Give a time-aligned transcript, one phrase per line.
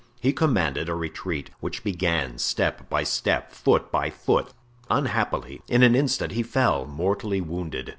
[0.19, 4.47] He commanded a retreat, which began, step by step, foot by foot;
[4.89, 7.89] unhappily, in an instant he fell, mortally wounded.